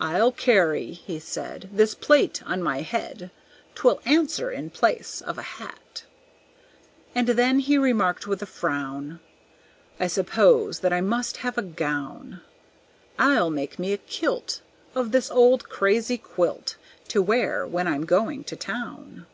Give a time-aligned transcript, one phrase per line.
[0.00, 3.30] "I'll carry," he said, "This plate on my head,
[3.76, 6.02] 'Twill answer in place of a hat."
[7.14, 9.20] And then he remarked with a frown,
[10.00, 12.40] "I suppose that I must have a gown;
[13.16, 14.60] I'll make me a kilt
[14.92, 16.74] Of this old crazy quilt,
[17.06, 19.24] To wear when I'm going to town.